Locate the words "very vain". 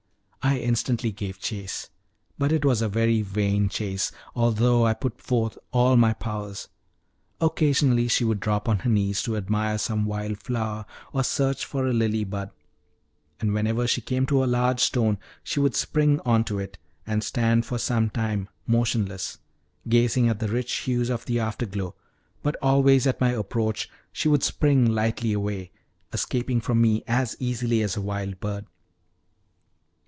2.89-3.69